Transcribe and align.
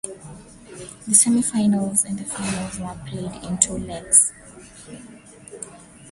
The 1.07 1.13
semi-finals 1.13 2.05
and 2.05 2.17
the 2.17 2.25
finals 2.25 2.79
were 2.79 2.99
played 3.05 3.43
in 3.43 3.59
two 3.59 3.77
legs. 3.77 4.33